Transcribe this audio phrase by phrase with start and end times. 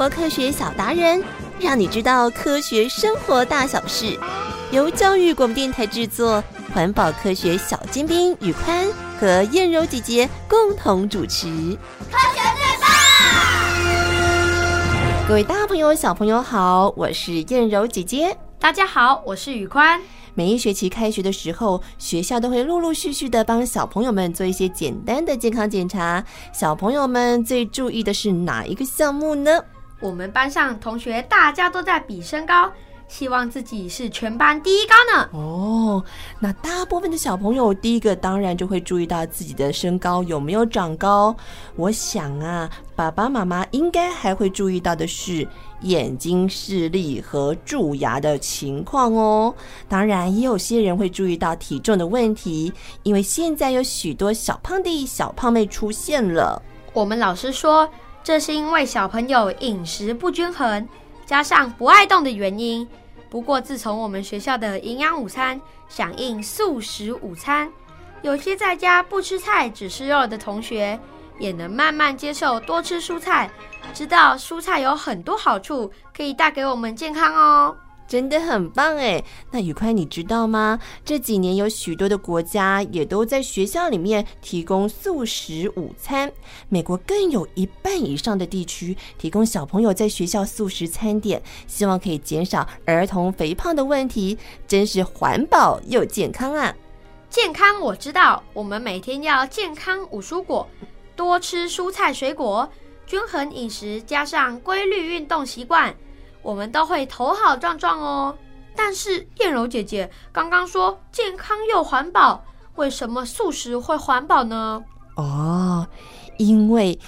[0.00, 1.22] 活科学小达人，
[1.60, 4.18] 让你知道科学生活大小事。
[4.70, 6.42] 由教育广播电台制作，
[6.72, 11.48] 环保科学小尖兵宇宽和燕柔姐姐共同主持。
[12.10, 12.88] 科学最棒！
[15.28, 18.34] 各位大朋友、小朋友好，我是燕柔姐姐。
[18.58, 20.00] 大家好，我是宇宽。
[20.32, 26.24] 每一学期开学的时候，学校都会陆陆续续的帮小朋友们做一些简单的健康检查。
[26.54, 29.62] 小朋友们最注意的是哪一个项目呢？
[30.00, 32.72] 我们班上同学大家都在比身高。
[33.06, 35.28] 希望自己是全班第一高呢。
[35.32, 36.00] 哦，
[36.38, 41.34] 那大部分的小朋友第一个当然就会注意到自己的身高有没有长高。
[41.74, 45.44] 我想啊，爸爸妈妈应该还会注意到的是
[45.80, 49.52] 眼睛视力和蛀牙的情况哦。
[49.88, 56.62] 当然，也有些人会注意到体重的问题，因为现在有许多小胖弟、小胖妹出现了。
[56.92, 57.88] 我们老师说，
[58.22, 60.88] 这是因为小朋友饮食不均衡，
[61.24, 62.86] 加上不爱动的原因。
[63.28, 67.70] 不过，自从我们学校的营养午餐响应素食午餐，
[68.22, 70.98] 有些在家不吃菜只吃肉的同学，
[71.38, 73.50] 也能慢慢接受多吃蔬菜，
[73.94, 77.76] 知道蔬菜有很多好处，可以带给我们健康哦。
[78.10, 79.22] 真的很棒哎！
[79.52, 80.80] 那宇宽，你知道吗？
[81.04, 86.32] 这几年有许多的国家也都在学校里面提供素食午餐。
[86.68, 96.74] 美国更有一半以上的地区提供小朋友在学校素食餐点，希望可以减少儿童肥胖的问题，真是环保又健康啊！
[97.28, 100.68] 健康我知道，我们每天要健康五蔬果，
[101.14, 102.68] 多吃蔬菜水果，
[103.06, 105.94] 均衡饮食，加上规律运动习惯。
[106.42, 108.36] 我们都会头好壮壮哦。
[108.76, 112.44] 但是燕柔姐姐刚刚说健康又环保，
[112.76, 114.82] 为什么素食会环保呢？
[115.16, 115.86] 哦，
[116.38, 116.98] 因为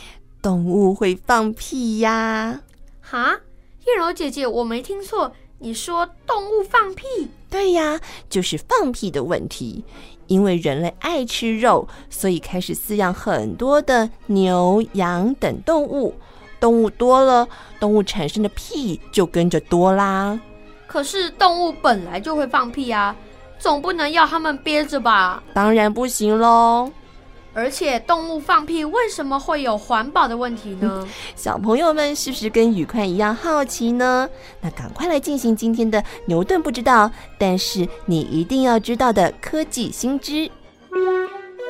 [0.43, 2.61] 动物会放屁呀！
[3.01, 3.41] 哈，
[3.87, 7.29] 燕柔姐姐，我没听错，你说动物放屁？
[7.49, 9.85] 对呀，就是放屁的问题。
[10.29, 16.15] 因为人类爱吃肉，所以开始饲养很多的牛、羊等动物。
[16.63, 17.49] 动物多了，
[17.81, 20.39] 动物产生的屁就跟着多啦。
[20.87, 23.17] 可是动物本来就会放屁啊，
[23.59, 25.43] 总不能要它们憋着吧？
[25.53, 26.89] 当然不行喽。
[27.55, 31.07] 而且动物放屁为什么会有环保的问题呢？
[31.35, 34.29] 小朋友们是不是跟宇宽一样好奇呢？
[34.61, 40.49] 那赶快来进行今天的牛顿不知道，但是你一定要知道的科技新知。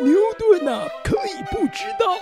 [0.03, 2.14] 牛顿啊，可以不知道，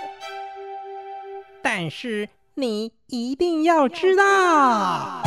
[1.61, 2.29] 但是。
[2.55, 5.23] 你一定要知道！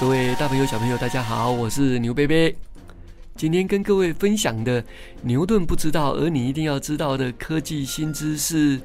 [0.00, 2.54] 各位大朋友、小朋友，大家好，我是牛贝贝。
[3.36, 4.84] 今天跟各位分享的
[5.22, 8.80] 牛顿不知道，而你一定要知道的科技新知识：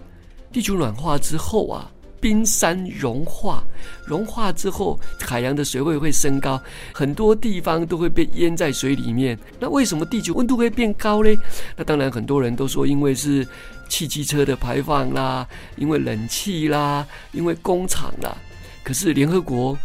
[0.52, 1.90] 地球暖化之后啊，
[2.22, 3.64] 冰山融化，
[4.06, 6.62] 融化之后，海洋的水位会升高，
[6.94, 9.38] 很多地方都会被淹在水里面。
[9.60, 11.36] 那为什么地球温度会变高呢？
[11.76, 13.48] 那当然，很多人都说，因为是。
[13.90, 15.46] 汽机车的排放啦，
[15.76, 18.38] 因为冷气啦，因为工厂啦。
[18.84, 19.78] 可是联合国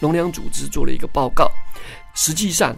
[0.00, 1.50] 农粮组织做了一个报告，
[2.14, 2.74] 实际上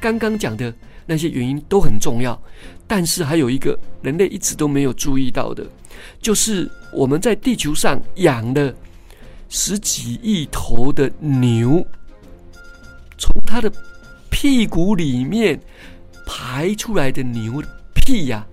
[0.00, 0.72] 刚刚讲的
[1.06, 2.40] 那些原因都很重要，
[2.86, 5.66] 但是还有一个人类一直都没有注意到的，
[6.22, 8.72] 就是我们在地球上养了
[9.48, 11.84] 十几亿头的牛，
[13.18, 13.70] 从它的
[14.30, 15.60] 屁股里面
[16.24, 17.60] 排出来的牛
[17.94, 18.46] 屁呀、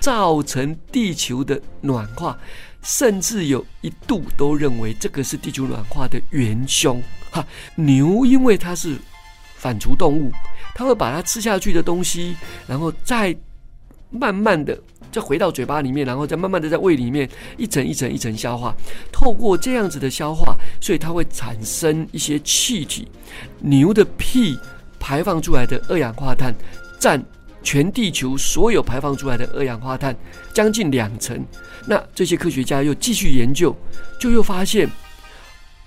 [0.00, 2.36] 造成地球的暖化，
[2.82, 7.00] 甚至有一度都认为这个是地球暖化的元凶。
[7.30, 7.46] 哈，
[7.76, 8.96] 牛因为它是
[9.56, 10.32] 反刍动物，
[10.74, 12.34] 它会把它吃下去的东西，
[12.66, 13.36] 然后再
[14.10, 14.76] 慢慢的
[15.12, 18.74] 再回到嘴巴里面，然后再慢慢的在胃里面一层一层一层消化。
[19.12, 23.06] 透过这样子的消化，所以它会产生一些气体。
[23.58, 24.58] 牛的屁
[24.98, 26.54] 排放出来的二氧化碳
[26.98, 27.22] 占。
[27.62, 30.16] 全地球所有排放出来的二氧化碳
[30.54, 31.44] 将近两成，
[31.86, 33.74] 那这些科学家又继续研究，
[34.18, 34.88] 就又发现，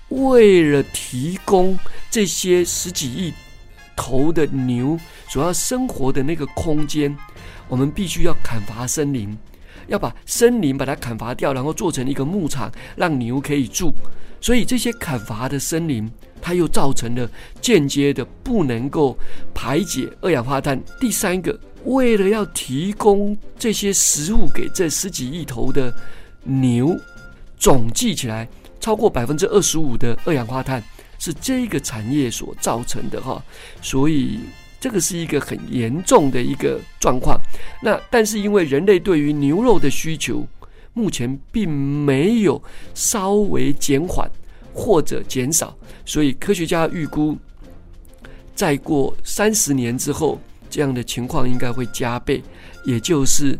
[0.08, 1.78] 为了提供
[2.10, 3.32] 这些十几亿
[3.96, 4.98] 头的牛
[5.28, 7.16] 所要生活的那个空间，
[7.68, 9.36] 我们必须要砍伐森林，
[9.88, 13.92] 要把森林把它砍伐掉，然后做成一个牧场，让牛可以住。
[14.44, 16.06] 所以这些砍伐的森林，
[16.42, 17.26] 它又造成了
[17.62, 19.16] 间接的不能够
[19.54, 20.78] 排解二氧化碳。
[21.00, 25.90] 第三个，为了要提供这些食物给这十几亿头的
[26.42, 26.94] 牛，
[27.56, 28.46] 总计起来
[28.78, 30.84] 超过百分之二十五的二氧化碳
[31.18, 33.42] 是这个产业所造成的哈。
[33.80, 34.40] 所以
[34.78, 37.40] 这个是一个很严重的一个状况。
[37.82, 40.46] 那但是因为人类对于牛肉的需求
[40.94, 42.62] 目前并没有
[42.94, 44.30] 稍微减缓
[44.72, 45.76] 或者减少，
[46.06, 47.36] 所以科学家预估，
[48.54, 52.42] 再过三十年之后，这样的情况应该会加倍，
[52.84, 53.58] 也就是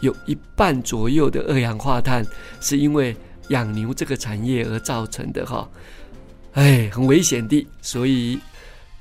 [0.00, 2.24] 有一半左右的二氧化碳
[2.60, 3.16] 是因为
[3.48, 5.68] 养牛这个产业而造成的哈，
[6.52, 8.38] 哎，很危险的，所以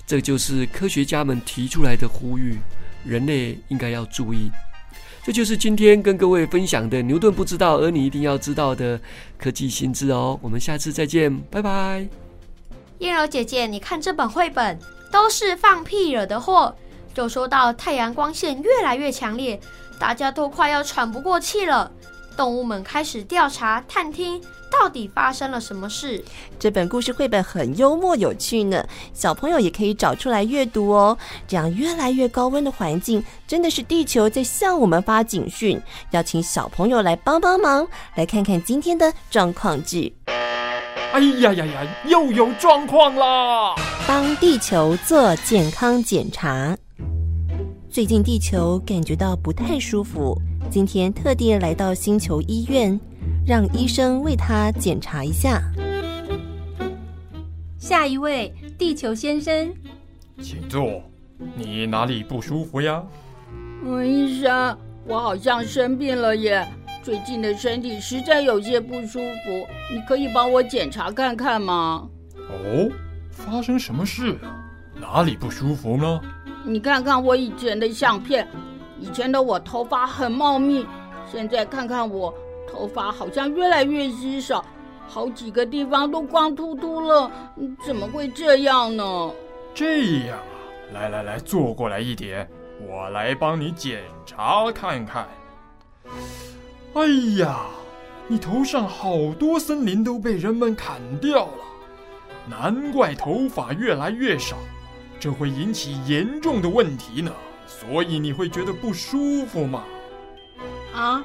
[0.07, 2.57] 这就是科学家们提出来的呼吁，
[3.05, 4.49] 人类应该要注意。
[5.25, 8.99] 这就是今天跟各位分享的牛顿不知道，而你一定要知道的
[9.37, 10.37] 科技新知哦。
[10.41, 12.05] 我们下次再见，拜拜。
[12.99, 14.77] 燕柔姐姐，你看这本绘本
[15.09, 16.75] 都是放屁惹的祸。
[17.13, 19.57] 就说到太阳光线越来越强烈，
[19.97, 21.89] 大家都快要喘不过气了。
[22.35, 24.41] 动物们开始调查探听。
[24.73, 26.23] 到底发生了什么事？
[26.59, 28.83] 这本故事绘本很幽默有趣呢，
[29.13, 31.15] 小朋友也可以找出来阅读哦。
[31.47, 35.79] 这样越来越高温的环境，真的是地球在向我们发警讯，
[36.09, 40.15] 要请小朋友来帮帮忙，来看看今天的状况剧。
[41.13, 43.75] 哎呀呀呀，又有状况啦！
[44.07, 46.75] 帮地球做健康检查。
[47.91, 50.35] 最近地球感觉到不太舒服，
[50.71, 52.99] 今天特地来到星球医院。
[53.45, 55.61] 让医生为他检查一下。
[57.77, 59.73] 下一位，地球先生，
[60.41, 61.01] 请坐。
[61.53, 63.03] 你哪里不舒服呀？
[63.83, 66.65] 嗯，医生，我好像生病了耶。
[67.03, 72.07] 最近的身体实在有些不舒服，你可以帮我检查看看吗？
[72.37, 72.89] 哦，
[73.29, 74.37] 发生什么事？
[74.95, 76.21] 哪里不舒服呢？
[76.63, 78.47] 你看看我以前的相片，
[79.01, 80.85] 以前的我头发很茂密，
[81.29, 82.33] 现在看看我。
[82.73, 84.65] 头发好像越来越稀少，
[85.07, 87.31] 好几个地方都光秃秃了，
[87.85, 89.31] 怎么会这样呢？
[89.75, 90.43] 这样啊，
[90.91, 92.49] 来来来，坐过来一点，
[92.81, 95.27] 我来帮你检查看看。
[96.95, 97.05] 哎
[97.37, 97.67] 呀，
[98.27, 101.63] 你头上好多森林都被人们砍掉了，
[102.49, 104.57] 难怪头发越来越少，
[105.19, 107.31] 这会引起严重的问题呢。
[107.67, 109.83] 所以你会觉得不舒服吗？
[110.93, 111.23] 啊？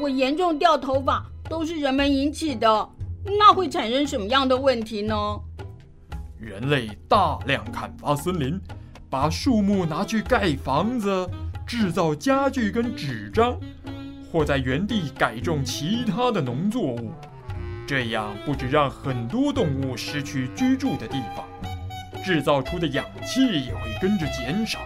[0.00, 2.88] 我严重掉头发都是人们引起的，
[3.24, 5.14] 那会产生什么样的问题呢？
[6.38, 8.60] 人类大量砍伐森林，
[9.10, 11.28] 把树木拿去盖房子、
[11.66, 13.58] 制造家具跟纸张，
[14.30, 17.10] 或在原地改种其他的农作物，
[17.86, 21.44] 这样不止让很多动物失去居住的地方，
[22.24, 24.78] 制造出的氧气也会跟着减少，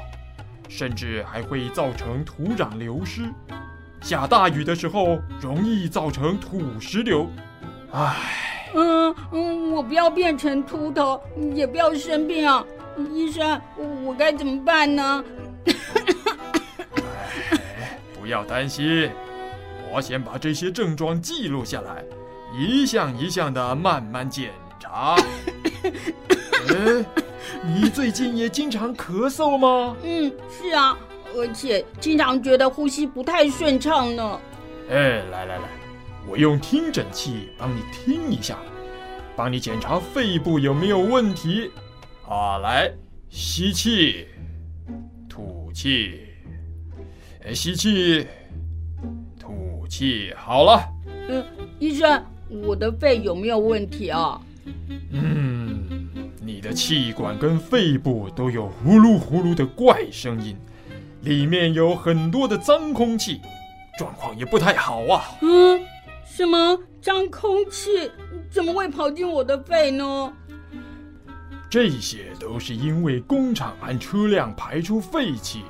[0.68, 3.24] 甚至还会造成土壤流失。
[4.02, 7.30] 下大雨的时候，容易造成土石流。
[7.92, 11.22] 唉，嗯嗯，我不要变成秃头，
[11.54, 12.64] 也不要生病啊，
[13.12, 13.60] 医生，
[14.04, 15.24] 我该怎么办呢？
[16.96, 19.10] 唉，不要担心，
[19.92, 22.04] 我先把这些症状记录下来，
[22.58, 24.50] 一项一项的慢慢检
[24.80, 25.16] 查。
[26.68, 27.04] 哎，
[27.62, 29.96] 你最近也经常咳嗽吗？
[30.02, 30.98] 嗯，是啊。
[31.34, 34.40] 而且经常觉得呼吸不太顺畅呢。
[34.90, 35.68] 哎，来来来，
[36.28, 38.58] 我用听诊器帮你听一下，
[39.34, 41.70] 帮你检查肺部有没有问题。
[42.28, 42.90] 啊，来，
[43.28, 44.26] 吸气，
[45.28, 46.20] 吐气，
[47.44, 48.26] 哎，吸气，
[49.38, 50.82] 吐气，好了。
[51.28, 51.44] 嗯，
[51.78, 54.40] 医生，我的肺有没有问题啊？
[55.10, 56.08] 嗯，
[56.40, 60.56] 你的气管跟肺部都有呼噜呼噜的怪声音。
[61.22, 63.40] 里面有很多的脏空气，
[63.96, 65.22] 状况也不太好啊。
[65.40, 65.80] 嗯，
[66.24, 68.10] 什么脏空气？
[68.50, 70.32] 怎么会跑进我的肺呢？
[71.70, 75.62] 这些都是因为工厂和车辆排出废气，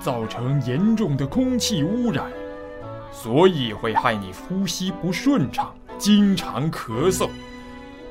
[0.00, 2.32] 造成严重的空气污染，
[3.12, 7.28] 所以会害你呼吸不顺畅，经常咳嗽。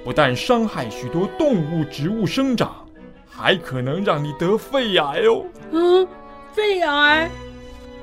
[0.03, 2.85] 不但伤害许多动物、植物生长，
[3.27, 5.43] 还可能让你得肺癌哦。
[5.71, 6.07] 嗯。
[6.53, 7.27] 肺癌，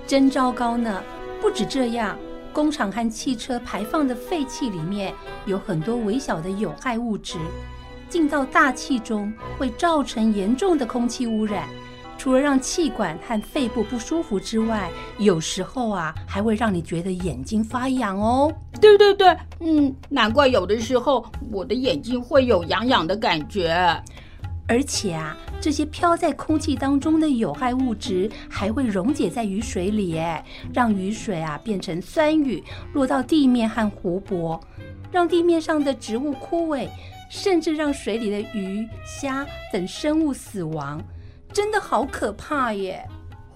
[0.09, 1.01] 真糟糕呢！
[1.41, 2.19] 不止这样，
[2.53, 5.15] 工厂和汽车排放的废气里面
[5.47, 7.39] 有很多微小的有害物质，
[8.09, 11.69] 进到大气中会造成严重的空气污染。
[12.19, 18.53] 除了让气管和肺部不舒服之外，有时候啊，还会让你觉得眼睛发痒哦。
[18.81, 24.03] 对对对，嗯，难怪有的时候我的眼睛会有痒痒的感觉。
[24.71, 32.63] 而且啊，这些飘在空气当中的有害物质还会溶解在雨水里，哎，让雨水啊变成酸雨，
[32.93, 34.61] 落到地面和湖泊，
[35.11, 36.89] 让地面上的植物枯萎，
[37.29, 41.03] 甚至让水里的鱼虾等生物死亡，
[41.53, 43.05] 真的好可怕耶！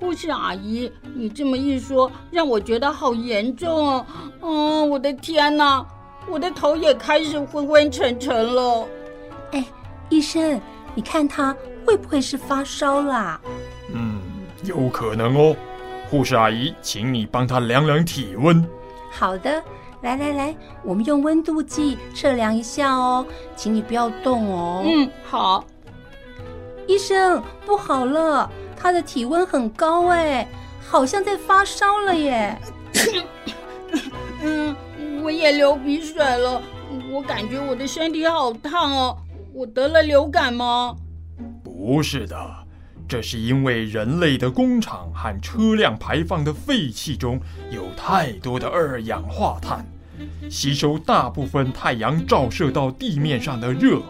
[0.01, 4.07] 护士阿姨，你这么一说，让我觉得好严重哦。
[4.43, 5.87] 嗯，我的天哪，
[6.29, 8.89] 我的头也开始昏昏沉沉了。
[9.53, 9.65] 哎，
[10.11, 10.61] 医生，
[10.95, 13.41] 你看他会不会是发烧啦？
[13.93, 14.21] 嗯，
[14.65, 15.57] 有可能哦。
[16.09, 18.65] 护士阿姨，请你帮他量量体温。
[19.11, 19.63] 好的，
[20.03, 24.85] 来来来，我们用温度计测量一下哦，请你不要动哦。
[24.87, 25.65] 嗯，好。
[26.87, 30.47] 医生，不好了，他的体温很高哎，
[30.87, 32.57] 好像在发烧了耶。
[34.43, 34.77] 嗯，
[35.23, 36.61] 我也流鼻水了，
[37.11, 39.17] 我感觉我的身体好烫哦。
[39.55, 40.97] 我得了流感吗？
[41.63, 42.37] 不是的，
[43.07, 49.87] 这是因为人类的工厂和车辆排放的废气中有太多的二氧化碳，
[50.51, 54.01] 吸收大部分太阳照射到地面上的热。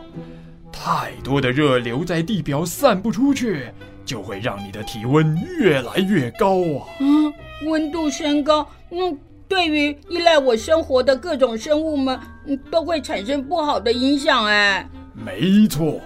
[0.72, 3.70] 太多的热留在地表散不出去，
[4.02, 6.88] 就会让你的体温越来越高啊！
[7.00, 7.30] 嗯，
[7.66, 14.46] 温度升高，嗯，对于依赖我生活的各种生物们，嗯，都会产生不好的影响。
[14.46, 16.00] 哎，没错，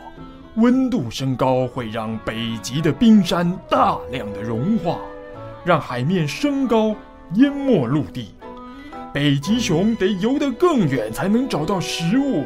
[0.57, 4.99] 温度升高会让北极的冰山大量的融化，
[5.65, 6.95] 让海面升高，
[7.35, 8.35] 淹没陆地。
[9.13, 12.45] 北极熊得游得更远才能找到食物。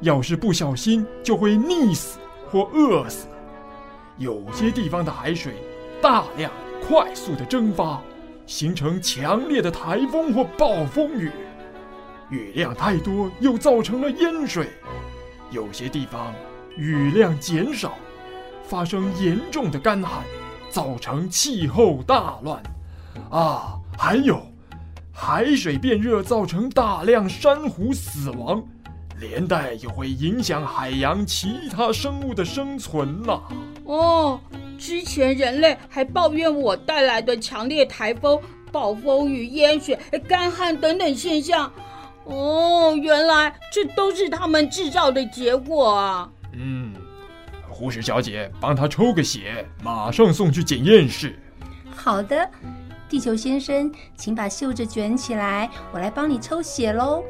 [0.00, 2.18] 要是不小心，就会溺死
[2.50, 3.28] 或饿死。
[4.18, 5.54] 有些地方的海水
[6.02, 6.50] 大量、
[6.86, 8.02] 快速的蒸发，
[8.44, 11.30] 形成强烈的台风或暴风雨。
[12.28, 14.66] 雨量太多，又造成了淹水。
[15.50, 16.34] 有些地方
[16.76, 17.92] 雨量减少，
[18.64, 20.24] 发生严重的干旱，
[20.70, 22.62] 造成气候大乱。
[23.30, 24.40] 啊，还有
[25.12, 28.62] 海水变热，造成大量珊瑚死亡。
[29.18, 33.40] 连带也会影响海洋其他生物的生存呐。
[33.86, 34.38] 哦，
[34.76, 38.38] 之前人类还抱怨我带来的强烈台风、
[38.70, 39.98] 暴风雨、淹水、
[40.28, 41.72] 干旱等等现象。
[42.26, 46.28] 哦，原来这都是他们制造的结果啊。
[46.52, 46.92] 嗯，
[47.68, 51.38] 护士小姐，帮他抽个血，马上送去检验室。
[51.94, 52.48] 好的，
[53.08, 57.22] 地球先生，请把袖子卷起来，我来帮你抽血喽。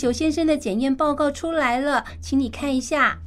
[0.00, 3.18] 球先生的检验报告出来了，请你看一下。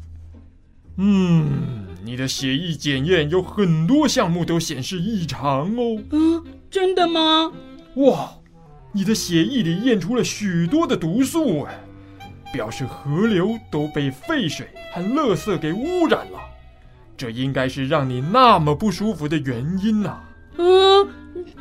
[0.97, 6.01] 嗯，你的血液检验有很多项目都显示异常哦。
[6.09, 7.51] 嗯，真的吗？
[7.97, 8.31] 哇，
[8.91, 11.79] 你的血液里验出了许多的毒素哎，
[12.51, 16.39] 表示河流都被废水和垃圾给污染了。
[17.15, 20.19] 这应该是让你那么不舒服的原因呐。
[20.57, 21.07] 嗯，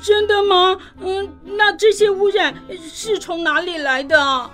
[0.02, 0.78] 真的吗？
[1.00, 4.50] 嗯，那这些污染是从哪里来的？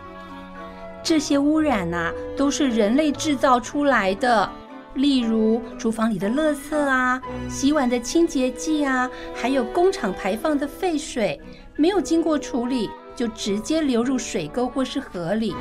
[1.03, 4.51] 这些污染啊，都是人类制造出来的。
[4.95, 11.41] 例如，厨房里的垃圾啊，洗碗的清洁剂啊，还有工厂排放的废水，
[11.77, 15.55] 没有经过处理，就直接流入水沟或是河里。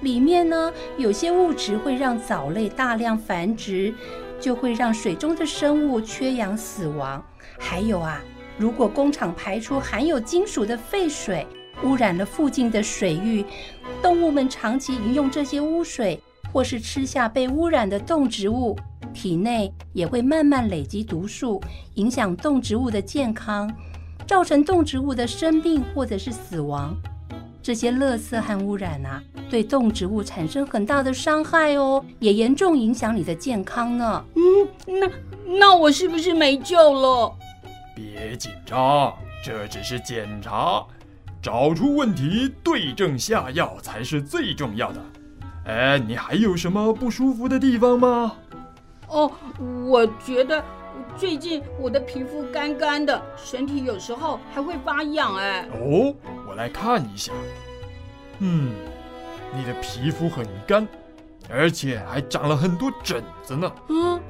[0.00, 3.92] 里面呢，有些物质会让藻类大量繁殖，
[4.40, 7.22] 就会让水中的生物缺氧死亡。
[7.58, 8.22] 还有啊，
[8.56, 11.46] 如果工厂排出含有金属的废水，
[11.84, 13.44] 污染了附近的水域，
[14.02, 16.20] 动物们长期饮用这些污水，
[16.52, 18.76] 或是吃下被污染的动植物，
[19.14, 21.60] 体内也会慢慢累积毒素，
[21.94, 23.72] 影响动植物的健康，
[24.26, 26.96] 造成动植物的生病或者是死亡。
[27.62, 34.24] 这些垃圾和污染啊，对动植物产生很大的伤害哦，也严重影响你的健康呢。
[34.34, 35.10] 嗯，那
[35.58, 37.34] 那我是不是没救了？
[37.94, 40.84] 别紧张，这只是检查。
[41.42, 45.00] 找出问题，对症下药才是最重要的。
[45.64, 48.36] 哎，你还有什么不舒服的地方吗？
[49.08, 49.30] 哦，
[49.86, 50.62] 我觉得
[51.16, 55.34] 最近我的皮肤干干的，身体有时候还会发痒。
[55.36, 56.14] 哎，哦，
[56.46, 57.32] 我来看一下。
[58.40, 58.72] 嗯，
[59.54, 60.86] 你的皮肤很干，
[61.48, 63.72] 而且还长了很多疹子呢。
[63.88, 64.20] 嗯，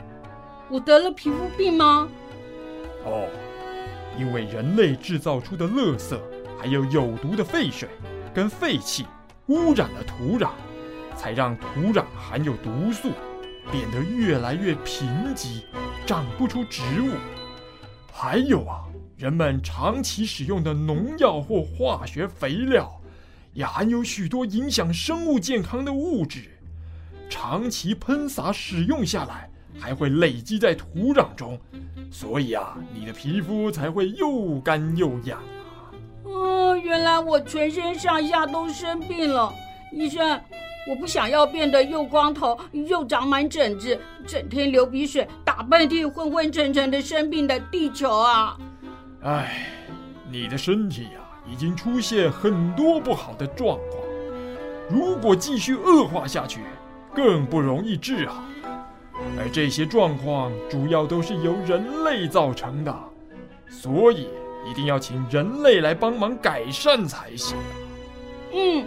[0.68, 2.08] 我得了皮肤病吗？
[3.04, 3.26] 哦，
[4.18, 6.16] 因为人类制造出的垃圾。
[6.60, 7.88] 还有有毒的废水
[8.34, 9.06] 跟废气
[9.46, 10.50] 污染了土壤，
[11.16, 13.12] 才让土壤含有毒素，
[13.72, 15.62] 变得越来越贫瘠，
[16.06, 17.12] 长不出植物。
[18.12, 18.84] 还有啊，
[19.16, 23.00] 人们长期使用的农药或化学肥料，
[23.54, 26.58] 也含有许多影响生物健康的物质。
[27.30, 31.58] 长期喷洒使用下来，还会累积在土壤中，
[32.10, 35.42] 所以啊，你的皮肤才会又干又痒。
[36.82, 39.52] 原来我全身上下都生病了，
[39.92, 40.40] 医生。
[40.88, 48.56] 我不想要变得又光头又长满疹子，整天流鼻水、打喷嚏、昏昏沉沉的生病的地球啊！
[49.22, 49.66] 哎，
[50.30, 54.02] 你的身体呀、啊，已经出现很多不好的状况，
[54.88, 56.60] 如果继续恶化下去，
[57.14, 58.42] 更不容易治好。
[59.38, 62.98] 而这些状况主要都是由人类造成的，
[63.68, 64.28] 所以
[64.68, 67.56] 一定要请人类来帮忙改善才行。
[68.52, 68.84] 嗯。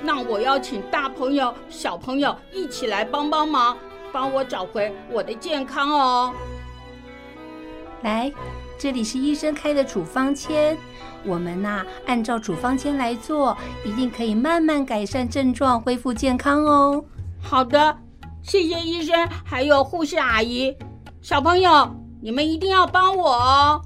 [0.00, 3.76] 那我要请大朋友、小朋友一起来帮帮忙，
[4.12, 6.32] 帮我找回我的健康哦。
[8.02, 8.32] 来，
[8.78, 10.76] 这里是医生开的处方签，
[11.24, 17.04] 我们呐按照处方签来做，一定可以慢慢改善症状，恢复健康哦。
[17.42, 17.98] 好的，
[18.40, 20.76] 谢谢医生，还有护士阿姨。
[21.20, 23.82] 小朋友，你们一定要帮我哦。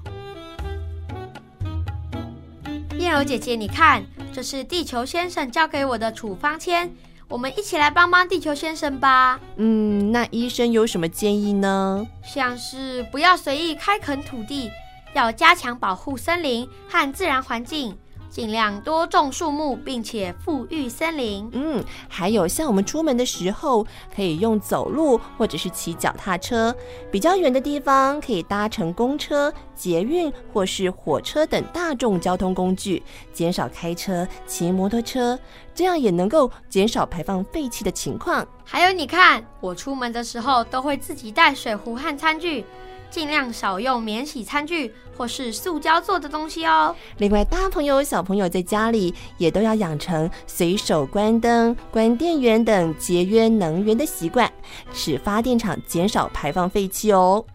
[3.03, 4.01] 燕柔姐姐，你看。
[4.31, 6.89] 这是地球先生交给我的处方签，
[7.27, 9.39] 我们一起来帮帮地球先生吧。
[9.57, 12.07] 嗯，那医生有什么建议呢？
[12.25, 14.71] 像是不要随意开垦土地，
[15.13, 17.95] 要加强保护森林和自然环境。
[18.33, 21.47] 尽量多种树木，并且富裕森林。
[21.53, 23.85] 嗯，还有像我们出门的时候，
[24.15, 26.75] 可以用走路或者是骑脚踏车。
[27.11, 35.37] 比较远的地方，可以搭乘公车、捷运或是火车等大众交通工具，减少开车、骑摩托车，
[35.75, 38.43] 这样也能够减少排放废气的情况。
[38.65, 42.65] 还有，你看，我出门的时候都会自己带水壶和餐具。
[43.13, 46.95] 尽量少用免洗餐具或是塑胶做的东西哦。
[47.19, 54.51] 另外，大朋友、小朋友在家里也都要养成随手关灯、关电源等节约能源的习惯，
[54.91, 57.45] 使发电厂减少排放废气哦。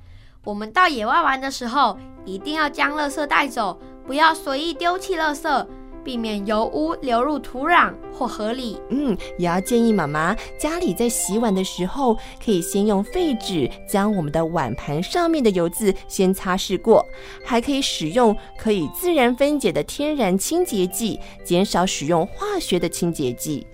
[0.45, 5.67] 我们到野外玩的时候，一定要将垃圾带走，不要随意丢弃垃圾。
[6.09, 8.81] 避免油污流入土壤或河里。
[8.89, 17.05] 嗯，也要建议妈妈家里在洗碗的时候，可以先用废纸将我们的碗盘上面的油渍先擦拭过，
[17.45, 23.67] 还可以使用可以自然分解的天然清洁剂，减少使用化学的清洁剂。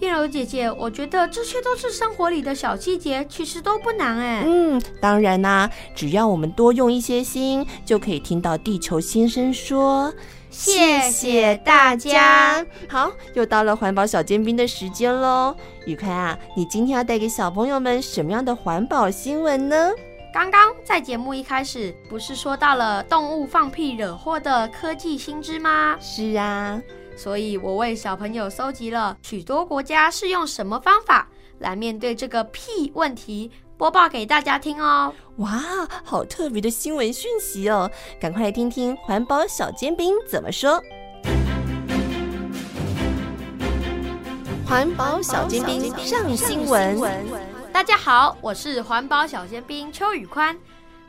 [0.00, 4.44] 燕柔姐姐，我觉得这些都是生活里的小细节，其实都不难哎。
[4.46, 10.10] 嗯，当然啦、啊，只要我们多用一些心，就可以听到地球先生说。
[10.56, 12.64] 谢谢大家。
[12.88, 15.54] 好，又到了环保小尖兵的时间喽。
[15.84, 19.92] 宇宽啊，你今天要带给小朋友们什么样的环保新闻呢？
[20.32, 25.96] 刚刚在节目一开始不是说到了动物放屁惹祸的科技新知吗？
[26.00, 26.80] 是啊，
[27.16, 33.50] 所以我为小朋友搜集了许多国家是用什么方法来面对这个屁问题。
[33.78, 35.12] 播报给大家听哦！
[35.36, 35.60] 哇，
[36.02, 37.90] 好特别的新闻讯息哦！
[38.18, 40.82] 赶快来听听环保小尖兵怎么说。
[44.66, 46.98] 环保小尖兵上新闻。
[47.70, 50.58] 大家好，我是环保小尖兵邱宇宽，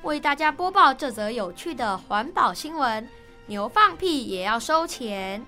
[0.03, 3.07] 为大家播报这则有趣的环保新闻：
[3.45, 5.41] 牛放屁也要收钱。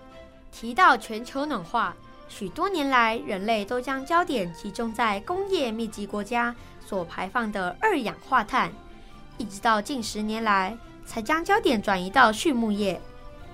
[0.53, 1.93] 提到全球暖化，
[2.29, 6.55] 许多年来人类都将焦点集中在工业密集国家。
[6.87, 8.71] 所排放的二氧化碳，
[9.37, 12.99] 一直到近十年来才将焦点转移到畜牧业。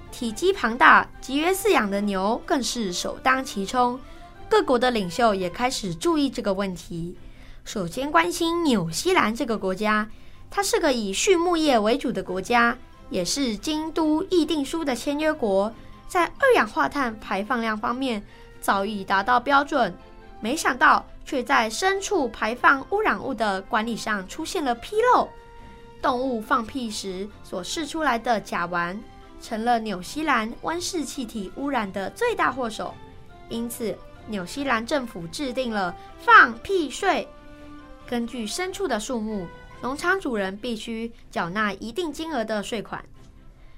[0.09, 3.99] 体积庞大、集约饲养的牛更是首当其冲。
[4.47, 7.17] 各国的领袖也开始注意这个问题。
[7.65, 10.09] 首先关心纽西兰这个国家，
[10.49, 12.77] 它是个以畜牧业为主的国家，
[13.09, 15.73] 也是京都议定书的签约国，
[16.07, 18.23] 在二氧化碳排放量方面
[18.65, 19.93] 早已达到标准。
[20.41, 21.05] 没想到。
[21.27, 25.27] 却在牲畜排放污染物的管理上出现了纰漏，
[25.99, 28.95] 动物放屁时所释出来的甲烷，
[29.41, 32.93] 成了纽西兰温室气体污染的最大祸首。
[33.49, 33.97] 因此，
[34.27, 37.27] 纽西兰政府制定了放屁税，
[38.05, 39.47] 根据牲畜的数目，
[39.81, 43.03] 农场主人必须缴纳一定金额的税款。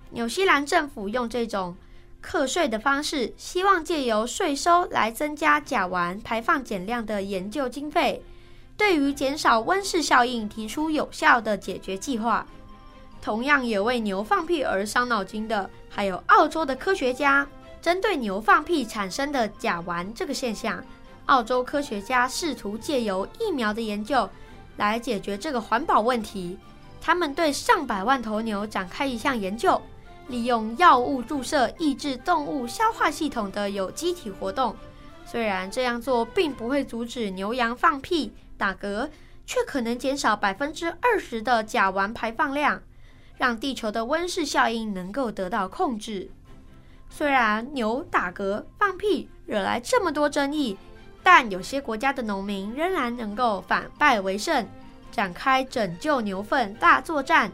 [0.10, 1.74] 纽西兰政府用这种。
[2.22, 8.22] 课税的方式，希望借由税收来增加甲烷排放减量的研究经费，
[8.76, 12.46] 对于减少温室效应提出有效的解决计划。
[13.22, 17.48] 同样也为牛放屁而伤脑筋的，还有澳洲的科学家。
[17.82, 20.84] 针对牛放屁产生的甲烷这个现象，
[21.28, 24.30] 澳洲科学家试图借由疫苗的研究，
[24.76, 26.58] 来解决这个环保问题。
[27.00, 29.82] 他们对上百万头牛展开一项研究，
[30.28, 34.76] 利用药物注射抑制动物消化系统的有机体活动。
[35.26, 39.10] 虽然这样做并不会阻止牛羊放屁打嗝，
[39.46, 42.82] 却可能减少百分之二十的甲烷排放量，
[43.38, 46.30] 让地球的温室效应能够得到控制。
[47.10, 50.78] 虽然牛打嗝放屁惹来这么多争议，
[51.24, 54.68] 但有些国家的农民仍然能够反败为胜，
[55.12, 57.52] 展开拯救牛粪大作战。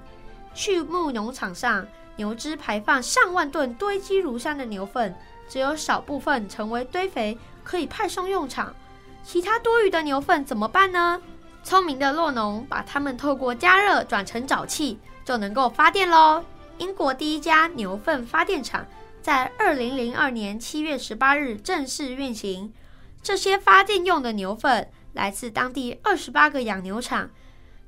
[0.56, 5.16] 畜牧农场上，牛只排放上万吨堆积如山的牛粪，
[5.48, 7.38] 只有少部分成为堆肥。
[7.64, 8.76] 可以派上用场，
[9.24, 11.22] 其他多余的牛粪怎么办呢？
[11.64, 16.44] 聪明的洛农把它们透过加热转成沼气，就能够发电喽。
[16.78, 18.86] 英国第一家牛粪发电厂
[19.22, 22.74] 在二零零二年七月十八日正式运行。
[23.22, 27.30] 这些发电用的牛粪来自当地二十八个养牛场。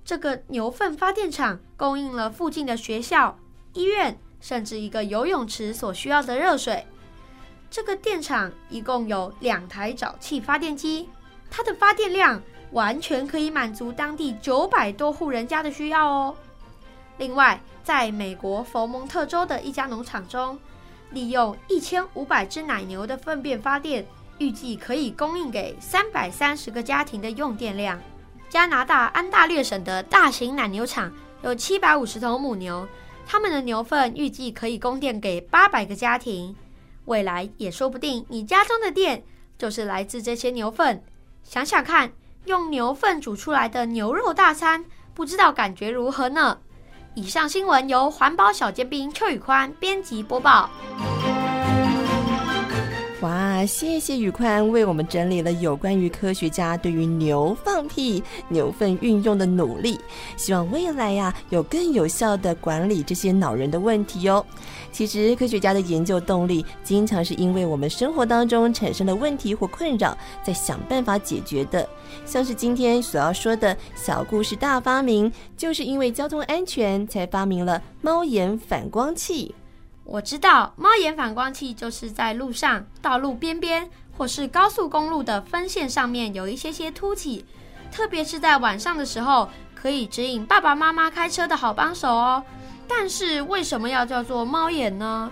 [0.05, 3.37] 这个牛粪发电厂供应了附近的学校、
[3.75, 6.83] 医院，甚至一个游泳池所需要的热水。
[7.69, 11.09] 这个电厂一共有两台沼气发电机，
[11.51, 16.33] 它的发电量完全可以满足当地九百多户人家的需要哦。
[17.17, 20.57] 另外，在美国佛蒙特州的一家农场中，
[21.11, 24.05] 利用一千五百只奶牛的粪便发电，
[24.37, 27.99] 预计可以供应给三百三十个家庭的用电量。
[28.47, 31.11] 加拿大安大略省的大型奶牛场
[31.41, 32.87] 有七百五十头母牛，
[33.25, 36.55] 他们的牛粪预计可以供电给八百个家庭。
[37.05, 39.23] 未来也说不定，你家中的电
[39.57, 41.03] 就是来自这些牛粪。
[41.43, 42.11] 想想看，
[42.45, 46.57] 用牛粪煮出来的牛肉大餐，不知道感觉如何呢？
[47.13, 50.69] 以上新闻由环保小尖兵邱宇宽编辑播报。
[53.55, 59.97] 哇，谢谢宇宽为我们整理了有关于科学家对于牛放屁、牛粪运用的努力，
[60.35, 64.45] 希望未来呀、有更有效的管理这些恼人的问题哦。
[64.91, 71.87] 其实科学家的研究动力，经常是因为我们生活当中产生的问题或困扰，在想办法解决的。
[72.25, 79.55] 像是今天所要说的小故事大发明，就是因为交通安全才发明了猫眼反光器。
[80.05, 87.43] 我知道猫眼反光器就是在路上、道路边边或是高速公路的分线上面有一些些凸起，
[87.91, 92.43] 特别是在晚上的时候，可以指引爸爸妈妈开车的好帮手哦。
[92.87, 95.31] 但是为什么要叫做猫眼呢？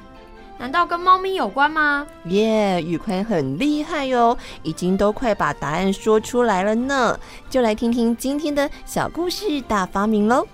[0.57, 2.07] 难道跟猫咪有关吗？
[2.25, 7.17] 耶，宇坤很厉害哟，已经都快把答案说出来了呢。
[7.47, 10.47] 就来听听今天的小故事大发明喽！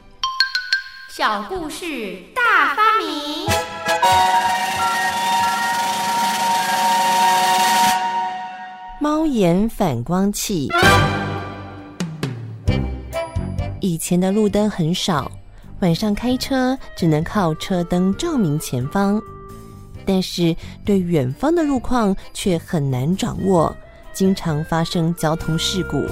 [1.09, 3.68] 小故事大发明。
[9.01, 10.67] 猫眼反光器。
[13.79, 15.31] 以前的路灯很少，
[15.79, 19.21] 晚上开车只能靠车灯照明前方，
[20.05, 23.73] 但是对远方的路况却很难掌握，
[24.11, 26.05] 经常发生交通事故。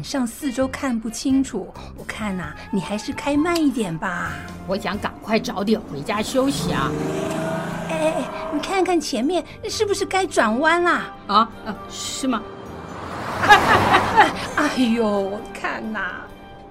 [0.00, 4.32] 晚上四周看不清楚，我看呐、啊，你还是开慢一点吧。
[4.66, 6.90] 我想赶快早点回家休息啊。
[7.90, 11.14] 哎哎哎，你看看前面是不是该转弯啦？
[11.26, 11.36] 啊
[11.66, 12.42] 啊，是吗？
[14.56, 16.22] 哎呦，看呐，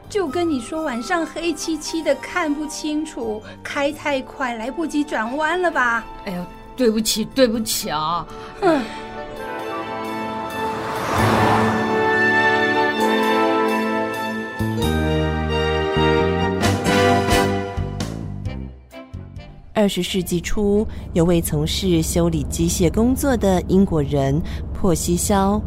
[0.09, 6.03] 就跟你说晚上黑漆漆的看不清楚，开太快来不及转弯了吧？
[6.25, 6.43] 哎呦，
[6.75, 8.25] 对不起，对不起啊。
[8.61, 8.81] 嗯。
[19.73, 24.41] 二十世纪初，有位从事修理机械工作的英国人
[24.73, 25.61] 珀西肖，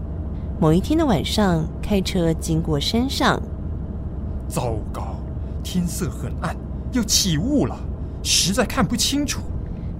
[0.60, 3.40] 某一天的晚上开车经过山上。
[4.48, 5.16] 糟糕，
[5.62, 6.54] 天色很暗，
[6.92, 7.78] 又起雾了，
[8.22, 9.40] 实在看不清楚。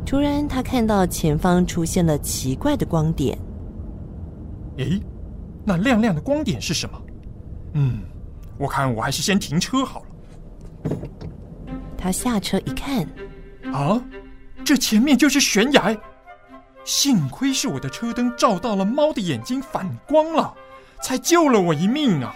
[0.05, 3.39] 突然，他看到前方出现了奇怪的光点。
[4.79, 5.01] 诶，
[5.65, 7.03] 那亮亮的光点是什么？
[7.75, 8.01] 嗯，
[8.59, 10.97] 我看我还是先停车好了。
[11.97, 13.07] 他下车一看。
[13.73, 14.01] 啊，
[14.65, 15.97] 这前面就是悬崖！
[16.85, 20.53] 幸亏是我的车灯照到了猫的眼睛，反光了，
[21.03, 22.35] 才救了我一命啊！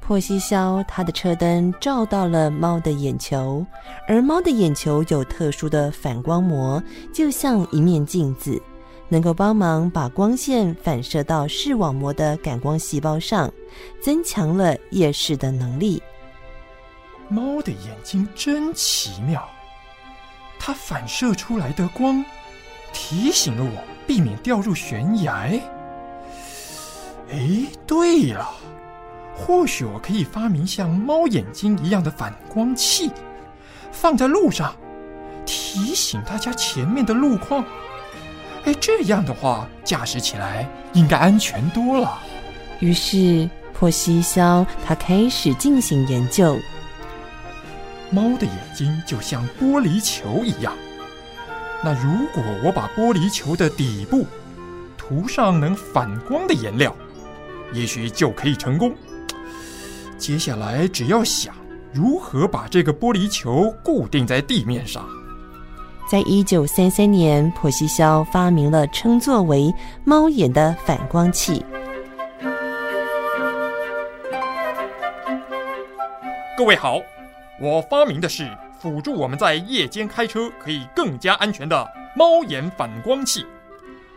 [0.00, 3.64] 破西肖他的车灯照到了猫的眼球，
[4.06, 8.60] 而猫的眼球有特殊的反光膜，就像一面镜子，
[9.08, 13.52] 能够帮忙把光线反射到视网膜的感光细胞上，
[14.00, 16.02] 增强了夜视的能力。
[17.28, 19.48] 猫的眼睛真奇妙。
[20.64, 22.24] 它反射出来的光
[22.92, 25.50] 提醒了我避免掉入悬崖。
[27.32, 28.48] 哎，对了，
[29.34, 33.10] 或许我可以发明像猫眼睛一样的反光器，
[33.90, 34.72] 放在路上，
[35.44, 37.64] 提醒大家前面的路况。
[38.64, 42.20] 哎，这样的话，驾驶起来应该安全多了。
[42.78, 46.56] 于是，破西萧他开始进行研究。
[48.12, 50.74] 猫的眼睛就像玻璃球一样，
[51.82, 54.26] 那如果我把玻璃球的底部
[54.98, 56.94] 涂上能反光的颜料，
[57.72, 58.94] 也许就可以成功。
[60.18, 61.54] 接下来只要想
[61.90, 65.08] 如何把这个玻璃球固定在地面上。
[66.10, 69.72] 在一九三三年，普西肖发明了称作为
[70.04, 71.64] “猫眼”的反光器。
[76.58, 77.00] 各位好。
[77.62, 83.46] 我发明的是辅助我们在夜间开车可以更加安全的猫眼反光器。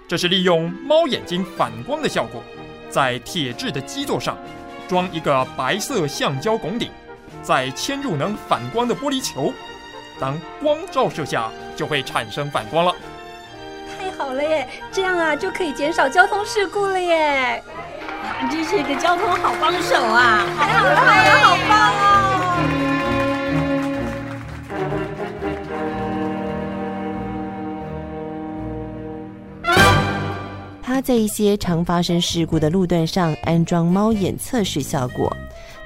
[0.09, 2.41] 这是利用猫眼睛反光的效果，
[2.89, 4.35] 在铁质的基座上
[4.87, 6.89] 装一个白色橡胶拱顶，
[7.43, 9.53] 再嵌入能反光的玻璃球。
[10.19, 12.95] 当光照射下，就会产生反光了。
[13.99, 14.67] 太好了耶！
[14.91, 17.63] 这样啊，就可以减少交通事故了耶！
[18.49, 20.47] 这是一个交通好帮手啊！
[20.57, 22.34] 太好了，太好，好棒哦！
[30.85, 35.35] 他在一些常发生事故的路段上安装猫眼测试效果。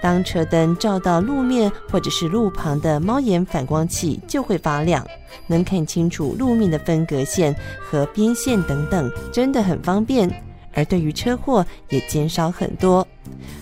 [0.01, 5.07] 当车灯照到路面或者是路旁的猫眼反光器就会发亮，
[5.47, 10.29] 能看清楚路面的分隔线和边线等等，真的很方便。
[10.73, 13.07] 而对于车祸也减少很多。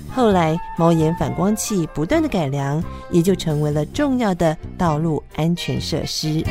[0.09, 6.43] 后来猫眼反光器不断的改良，也就成为了重要的道路安全设施。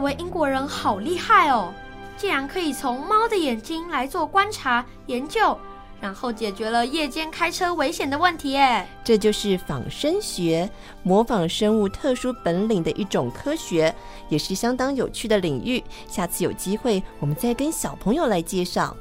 [0.00, 1.74] 这位英国人好厉害哦，
[2.16, 5.54] 竟然可以从猫的眼睛来做观察研究，
[6.00, 8.56] 然后解决了夜间开车危险的问题。
[8.56, 10.66] 哎，这就是仿生学，
[11.02, 13.94] 模仿生物特殊本领的一种科学，
[14.30, 15.84] 也是相当有趣的领域。
[16.08, 18.96] 下次有机会，我们再跟小朋友来介绍。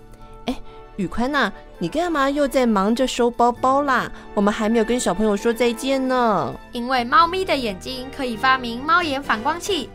[0.47, 0.55] 哎，
[0.97, 4.11] 宇宽呐，你干嘛又在忙着收包包啦？
[4.33, 6.53] 我们还没有跟小朋友说再见呢。
[6.73, 9.89] 因为猫咪的眼睛可以发明猫眼反光器。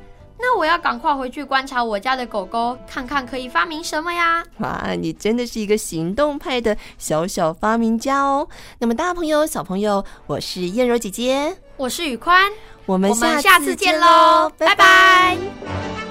[0.47, 4.45] 那我要赶快回去观察我家的狗狗，看看可以发明什么呀？
[4.59, 8.47] 哇，你真的是一个行动派的小小发明家哦！
[8.79, 12.53] 那么大朋友、小朋友，我是燕柔姐姐，我是宇宽，
[12.85, 14.77] 我们下次，见喽，拜拜。
[14.77, 15.39] 拜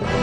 [0.02, 0.23] 拜。